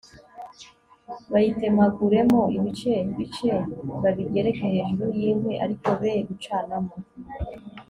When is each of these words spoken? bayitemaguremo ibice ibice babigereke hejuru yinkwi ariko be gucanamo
bayitemaguremo 1.31 2.41
ibice 2.57 2.91
ibice 3.11 3.51
babigereke 4.01 4.63
hejuru 4.73 5.09
yinkwi 5.21 5.53
ariko 5.65 5.89
be 6.01 6.11
gucanamo 6.27 6.93